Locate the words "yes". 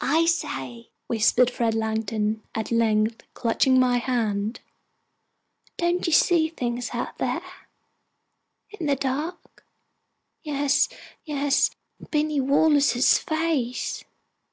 10.44-10.88, 11.24-11.70